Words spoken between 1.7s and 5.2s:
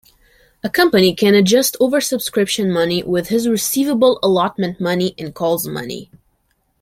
over-subscription money with his receivable allotment money